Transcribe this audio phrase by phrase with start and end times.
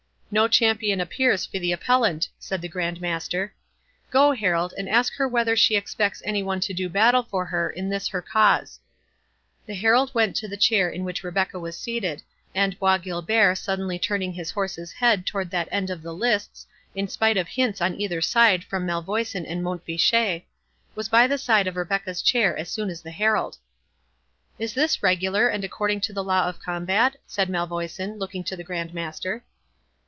[0.33, 3.53] "No champion appears for the appellant," said the Grand Master.
[4.11, 7.69] "Go, herald, and ask her whether she expects any one to do battle for her
[7.69, 8.79] in this her cause."
[9.65, 12.21] The herald went to the chair in which Rebecca was seated,
[12.55, 16.65] and Bois Guilbert suddenly turning his horse's head toward that end of the lists,
[16.95, 20.43] in spite of hints on either side from Malvoisin and Mont Fitchet,
[20.95, 23.57] was by the side of Rebecca's chair as soon as the herald.
[24.57, 28.63] "Is this regular, and according to the law of combat?" said Malvoisin, looking to the
[28.63, 29.43] Grand Master.